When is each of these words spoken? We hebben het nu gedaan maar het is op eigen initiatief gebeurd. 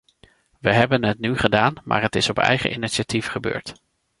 We 0.59 0.73
hebben 0.73 1.03
het 1.03 1.19
nu 1.19 1.37
gedaan 1.37 1.73
maar 1.83 2.01
het 2.01 2.15
is 2.15 2.29
op 2.29 2.37
eigen 2.39 2.71
initiatief 2.71 3.27
gebeurd. 3.27 3.73